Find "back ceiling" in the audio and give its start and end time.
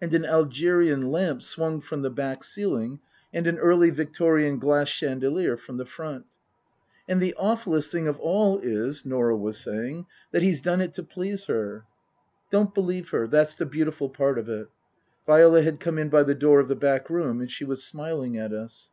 2.08-2.98